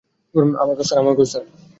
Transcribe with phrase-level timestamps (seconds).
[0.55, 0.85] আমাকেও,
[1.23, 1.43] স্যার!